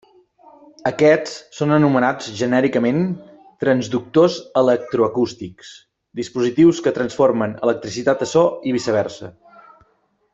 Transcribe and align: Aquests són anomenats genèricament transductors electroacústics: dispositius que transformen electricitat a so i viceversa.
Aquests 0.89 1.33
són 1.57 1.73
anomenats 1.75 2.29
genèricament 2.39 3.03
transductors 3.65 4.37
electroacústics: 4.63 5.75
dispositius 6.23 6.81
que 6.87 6.95
transformen 6.99 7.53
electricitat 7.69 8.25
a 8.29 8.33
so 8.37 8.47
i 8.73 8.79
viceversa. 8.79 9.31